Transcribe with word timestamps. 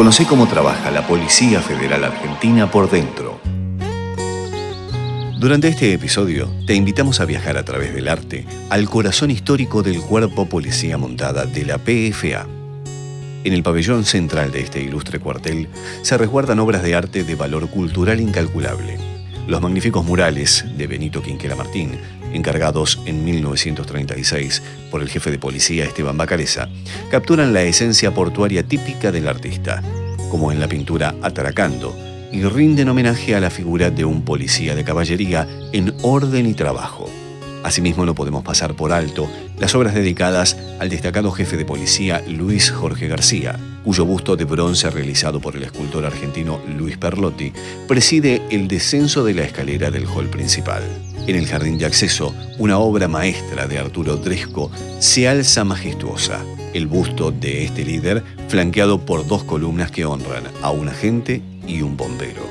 Conoce 0.00 0.24
cómo 0.24 0.48
trabaja 0.48 0.90
la 0.90 1.06
Policía 1.06 1.60
Federal 1.60 2.04
Argentina 2.04 2.70
por 2.70 2.90
dentro. 2.90 3.38
Durante 5.38 5.68
este 5.68 5.92
episodio 5.92 6.48
te 6.66 6.74
invitamos 6.74 7.20
a 7.20 7.26
viajar 7.26 7.58
a 7.58 7.66
través 7.66 7.92
del 7.92 8.08
arte 8.08 8.46
al 8.70 8.88
corazón 8.88 9.30
histórico 9.30 9.82
del 9.82 10.00
Cuerpo 10.00 10.46
Policía 10.46 10.96
Montada 10.96 11.44
de 11.44 11.66
la 11.66 11.76
PFA. 11.76 12.46
En 13.44 13.52
el 13.52 13.62
pabellón 13.62 14.06
central 14.06 14.52
de 14.52 14.60
este 14.60 14.80
ilustre 14.80 15.18
cuartel 15.18 15.68
se 16.00 16.16
resguardan 16.16 16.60
obras 16.60 16.82
de 16.82 16.94
arte 16.94 17.22
de 17.22 17.34
valor 17.34 17.68
cultural 17.68 18.20
incalculable. 18.22 18.96
Los 19.48 19.60
magníficos 19.60 20.02
murales 20.02 20.64
de 20.78 20.86
Benito 20.86 21.20
Quinquela 21.20 21.56
Martín, 21.56 21.98
encargados 22.32 23.00
en 23.06 23.24
1936 23.24 24.62
por 24.90 25.02
el 25.02 25.08
jefe 25.08 25.30
de 25.30 25.38
policía 25.38 25.84
Esteban 25.84 26.16
Bacareza, 26.16 26.68
capturan 27.10 27.52
la 27.52 27.62
esencia 27.62 28.12
portuaria 28.12 28.62
típica 28.62 29.12
del 29.12 29.28
artista, 29.28 29.82
como 30.30 30.52
en 30.52 30.60
la 30.60 30.68
pintura 30.68 31.14
Ataracando, 31.22 31.96
y 32.32 32.44
rinden 32.44 32.88
homenaje 32.88 33.34
a 33.34 33.40
la 33.40 33.50
figura 33.50 33.90
de 33.90 34.04
un 34.04 34.22
policía 34.22 34.74
de 34.74 34.84
caballería 34.84 35.48
en 35.72 35.94
orden 36.02 36.46
y 36.46 36.54
trabajo. 36.54 37.10
Asimismo, 37.62 38.06
no 38.06 38.14
podemos 38.14 38.42
pasar 38.42 38.74
por 38.74 38.92
alto 38.92 39.28
las 39.58 39.74
obras 39.74 39.94
dedicadas 39.94 40.56
al 40.78 40.88
destacado 40.88 41.30
jefe 41.30 41.56
de 41.56 41.66
policía 41.66 42.22
Luis 42.26 42.70
Jorge 42.70 43.06
García, 43.06 43.58
cuyo 43.84 44.06
busto 44.06 44.36
de 44.36 44.44
bronce 44.44 44.88
realizado 44.90 45.40
por 45.40 45.56
el 45.56 45.62
escultor 45.62 46.06
argentino 46.06 46.60
Luis 46.76 46.96
Perlotti 46.96 47.52
preside 47.86 48.42
el 48.50 48.66
descenso 48.66 49.24
de 49.24 49.34
la 49.34 49.42
escalera 49.42 49.90
del 49.90 50.06
hall 50.06 50.28
principal. 50.28 50.82
En 51.26 51.36
el 51.36 51.46
jardín 51.46 51.76
de 51.76 51.84
acceso, 51.84 52.34
una 52.58 52.78
obra 52.78 53.08
maestra 53.08 53.66
de 53.66 53.78
Arturo 53.78 54.16
Dresco 54.16 54.70
se 54.98 55.28
alza 55.28 55.64
majestuosa, 55.64 56.40
el 56.72 56.86
busto 56.86 57.30
de 57.30 57.64
este 57.64 57.84
líder 57.84 58.24
flanqueado 58.48 59.04
por 59.04 59.26
dos 59.26 59.44
columnas 59.44 59.90
que 59.90 60.06
honran 60.06 60.44
a 60.62 60.70
un 60.70 60.88
agente 60.88 61.42
y 61.66 61.82
un 61.82 61.96
bombero. 61.96 62.42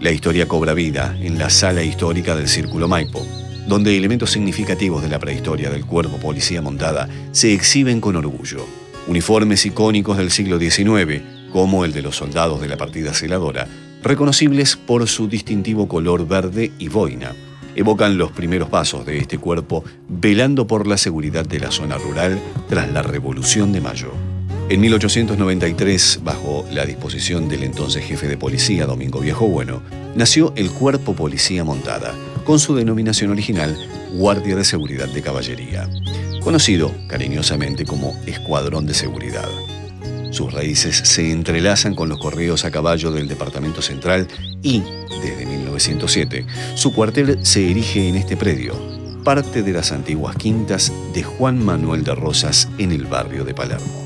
La 0.00 0.10
historia 0.10 0.48
cobra 0.48 0.74
vida 0.74 1.16
en 1.20 1.38
la 1.38 1.48
sala 1.48 1.84
histórica 1.84 2.34
del 2.34 2.48
Círculo 2.48 2.88
Maipo, 2.88 3.24
donde 3.66 3.96
elementos 3.96 4.30
significativos 4.30 5.02
de 5.02 5.08
la 5.08 5.18
prehistoria 5.18 5.70
del 5.70 5.86
cuerpo 5.86 6.18
policía 6.18 6.62
montada 6.62 7.08
se 7.32 7.52
exhiben 7.52 8.00
con 8.00 8.16
orgullo. 8.16 8.66
Uniformes 9.06 9.66
icónicos 9.66 10.16
del 10.18 10.30
siglo 10.30 10.58
XIX, 10.58 11.22
como 11.52 11.84
el 11.84 11.92
de 11.92 12.02
los 12.02 12.16
soldados 12.16 12.60
de 12.60 12.68
la 12.68 12.76
partida 12.76 13.12
celadora, 13.12 13.68
reconocibles 14.02 14.76
por 14.76 15.06
su 15.08 15.28
distintivo 15.28 15.88
color 15.88 16.26
verde 16.26 16.72
y 16.78 16.88
boina, 16.88 17.32
evocan 17.74 18.18
los 18.18 18.32
primeros 18.32 18.68
pasos 18.68 19.06
de 19.06 19.18
este 19.18 19.38
cuerpo 19.38 19.84
velando 20.08 20.66
por 20.66 20.86
la 20.86 20.96
seguridad 20.96 21.46
de 21.46 21.60
la 21.60 21.70
zona 21.70 21.96
rural 21.98 22.38
tras 22.68 22.90
la 22.92 23.02
Revolución 23.02 23.72
de 23.72 23.80
Mayo. 23.80 24.12
En 24.68 24.80
1893, 24.80 26.20
bajo 26.22 26.64
la 26.72 26.86
disposición 26.86 27.48
del 27.48 27.64
entonces 27.64 28.04
jefe 28.04 28.28
de 28.28 28.36
policía, 28.36 28.86
Domingo 28.86 29.20
Viejo 29.20 29.46
Bueno, 29.46 29.82
nació 30.14 30.52
el 30.56 30.70
Cuerpo 30.70 31.14
Policía 31.14 31.64
Montada, 31.64 32.14
con 32.44 32.58
su 32.58 32.74
denominación 32.74 33.30
original 33.30 33.76
Guardia 34.12 34.56
de 34.56 34.64
Seguridad 34.64 35.08
de 35.08 35.22
Caballería, 35.22 35.88
conocido 36.40 36.92
cariñosamente 37.06 37.84
como 37.84 38.14
Escuadrón 38.26 38.86
de 38.86 38.94
Seguridad. 38.94 39.48
Sus 40.30 40.52
raíces 40.52 40.96
se 40.96 41.30
entrelazan 41.30 41.94
con 41.94 42.08
los 42.08 42.18
correos 42.18 42.64
a 42.64 42.70
caballo 42.70 43.12
del 43.12 43.28
Departamento 43.28 43.82
Central 43.82 44.26
y, 44.62 44.82
desde 45.22 45.46
1907, 45.46 46.46
su 46.74 46.92
cuartel 46.94 47.38
se 47.44 47.70
erige 47.70 48.08
en 48.08 48.16
este 48.16 48.36
predio, 48.36 48.74
parte 49.24 49.62
de 49.62 49.72
las 49.72 49.92
antiguas 49.92 50.36
quintas 50.36 50.92
de 51.12 51.22
Juan 51.22 51.62
Manuel 51.64 52.02
de 52.02 52.14
Rosas 52.14 52.68
en 52.78 52.92
el 52.92 53.06
barrio 53.06 53.44
de 53.44 53.54
Palermo. 53.54 54.02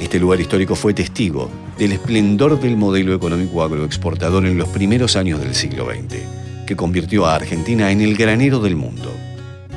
Este 0.00 0.18
lugar 0.18 0.40
histórico 0.40 0.74
fue 0.74 0.94
testigo 0.94 1.50
del 1.78 1.92
esplendor 1.92 2.60
del 2.60 2.76
modelo 2.76 3.14
económico 3.14 3.62
agroexportador 3.62 4.46
en 4.46 4.58
los 4.58 4.68
primeros 4.68 5.16
años 5.16 5.40
del 5.40 5.54
siglo 5.54 5.86
XX, 5.86 6.41
que 6.66 6.76
convirtió 6.76 7.26
a 7.26 7.34
Argentina 7.34 7.90
en 7.90 8.00
el 8.00 8.16
granero 8.16 8.60
del 8.60 8.76
mundo. 8.76 9.12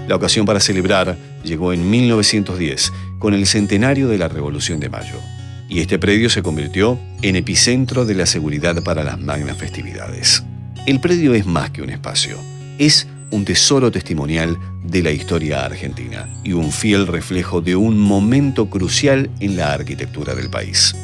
La 0.07 0.15
ocasión 0.15 0.45
para 0.45 0.59
celebrar 0.59 1.17
llegó 1.43 1.73
en 1.73 1.89
1910 1.89 2.93
con 3.19 3.33
el 3.33 3.47
centenario 3.47 4.07
de 4.07 4.17
la 4.17 4.27
Revolución 4.27 4.79
de 4.79 4.89
Mayo, 4.89 5.19
y 5.67 5.79
este 5.79 5.97
predio 5.97 6.29
se 6.29 6.43
convirtió 6.43 6.99
en 7.21 7.35
epicentro 7.35 8.05
de 8.05 8.15
la 8.15 8.25
seguridad 8.25 8.83
para 8.83 9.03
las 9.03 9.19
magnas 9.19 9.57
festividades. 9.57 10.43
El 10.85 10.99
predio 10.99 11.33
es 11.33 11.45
más 11.45 11.71
que 11.71 11.81
un 11.81 11.89
espacio, 11.89 12.37
es 12.77 13.07
un 13.31 13.45
tesoro 13.45 13.91
testimonial 13.91 14.57
de 14.83 15.01
la 15.01 15.11
historia 15.11 15.65
argentina 15.65 16.29
y 16.43 16.53
un 16.53 16.71
fiel 16.71 17.07
reflejo 17.07 17.61
de 17.61 17.75
un 17.75 17.97
momento 17.97 18.69
crucial 18.69 19.29
en 19.39 19.57
la 19.57 19.73
arquitectura 19.73 20.35
del 20.35 20.49
país. 20.49 20.95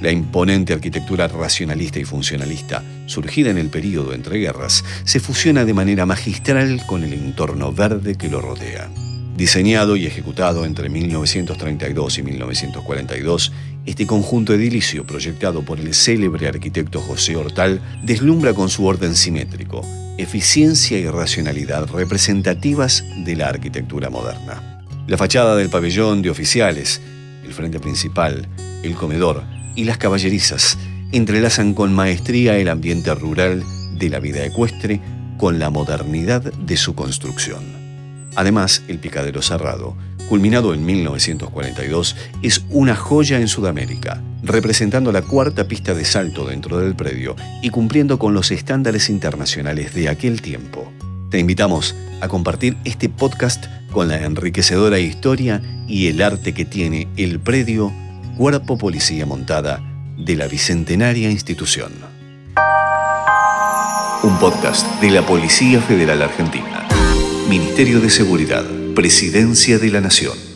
La 0.00 0.10
imponente 0.10 0.72
arquitectura 0.72 1.28
racionalista 1.28 1.98
y 1.98 2.04
funcionalista, 2.04 2.82
surgida 3.04 3.50
en 3.50 3.58
el 3.58 3.68
período 3.68 4.14
entre 4.14 4.38
guerras, 4.38 4.82
se 5.04 5.20
fusiona 5.20 5.66
de 5.66 5.74
manera 5.74 6.06
magistral 6.06 6.80
con 6.86 7.04
el 7.04 7.12
entorno 7.12 7.70
verde 7.72 8.16
que 8.16 8.30
lo 8.30 8.40
rodea. 8.40 8.88
Diseñado 9.36 9.96
y 9.96 10.06
ejecutado 10.06 10.64
entre 10.64 10.88
1932 10.88 12.18
y 12.18 12.22
1942, 12.22 13.52
este 13.84 14.06
conjunto 14.06 14.54
edilicio, 14.54 15.06
proyectado 15.06 15.62
por 15.62 15.78
el 15.78 15.94
célebre 15.94 16.48
arquitecto 16.48 17.00
José 17.00 17.36
Hortal, 17.36 17.80
deslumbra 18.02 18.54
con 18.54 18.70
su 18.70 18.86
orden 18.86 19.14
simétrico, 19.14 19.82
eficiencia 20.16 20.98
y 20.98 21.06
racionalidad 21.06 21.88
representativas 21.88 23.04
de 23.24 23.36
la 23.36 23.48
arquitectura 23.48 24.08
moderna. 24.08 24.82
La 25.06 25.18
fachada 25.18 25.56
del 25.56 25.68
pabellón 25.68 26.22
de 26.22 26.30
oficiales, 26.30 27.00
el 27.44 27.52
frente 27.52 27.80
principal, 27.80 28.46
el 28.82 28.94
comedor 28.94 29.42
y 29.74 29.84
las 29.84 29.98
caballerizas 29.98 30.78
entrelazan 31.12 31.74
con 31.74 31.92
maestría 31.92 32.56
el 32.56 32.68
ambiente 32.68 33.14
rural 33.14 33.64
de 33.94 34.08
la 34.08 34.20
vida 34.20 34.44
ecuestre 34.44 35.00
con 35.38 35.58
la 35.58 35.70
modernidad 35.70 36.42
de 36.42 36.76
su 36.76 36.94
construcción. 36.94 37.64
Además, 38.36 38.82
el 38.88 38.98
Picadero 38.98 39.42
Cerrado, 39.42 39.96
culminado 40.28 40.74
en 40.74 40.84
1942, 40.84 42.16
es 42.42 42.64
una 42.70 42.94
joya 42.94 43.40
en 43.40 43.48
Sudamérica, 43.48 44.22
representando 44.42 45.10
la 45.12 45.22
cuarta 45.22 45.66
pista 45.66 45.94
de 45.94 46.04
salto 46.04 46.46
dentro 46.46 46.78
del 46.78 46.94
predio 46.94 47.34
y 47.62 47.70
cumpliendo 47.70 48.18
con 48.18 48.34
los 48.34 48.50
estándares 48.50 49.10
internacionales 49.10 49.94
de 49.94 50.08
aquel 50.08 50.40
tiempo. 50.40 50.92
Te 51.30 51.38
invitamos 51.38 51.96
a 52.20 52.28
compartir 52.28 52.76
este 52.84 53.08
podcast 53.08 53.66
con 53.90 54.08
la 54.08 54.24
enriquecedora 54.24 54.98
historia 54.98 55.60
y 55.88 56.06
el 56.06 56.22
arte 56.22 56.54
que 56.54 56.64
tiene 56.64 57.08
el 57.16 57.40
predio 57.40 57.92
Cuerpo 58.40 58.78
Policía 58.78 59.26
Montada 59.26 59.82
de 60.16 60.34
la 60.34 60.48
Bicentenaria 60.48 61.30
Institución. 61.30 61.92
Un 64.22 64.38
podcast 64.38 64.86
de 65.02 65.10
la 65.10 65.20
Policía 65.26 65.82
Federal 65.82 66.22
Argentina. 66.22 66.88
Ministerio 67.50 68.00
de 68.00 68.08
Seguridad, 68.08 68.64
Presidencia 68.94 69.78
de 69.78 69.90
la 69.90 70.00
Nación. 70.00 70.49